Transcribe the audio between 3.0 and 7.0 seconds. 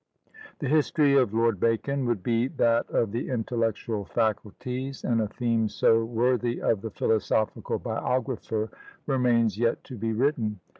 the intellectual faculties, and a theme so worthy of the